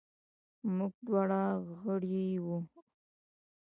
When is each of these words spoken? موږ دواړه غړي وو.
موږ 0.75 0.93
دواړه 1.07 1.41
غړي 1.81 2.25
وو. 2.45 2.57